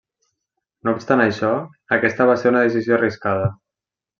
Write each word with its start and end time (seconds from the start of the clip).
No 0.87 0.93
obstant 0.97 1.21
això, 1.27 1.51
aquesta 1.99 2.27
va 2.33 2.39
ser 2.45 2.55
una 2.55 2.67
decisió 2.67 2.99
arriscada. 2.99 3.53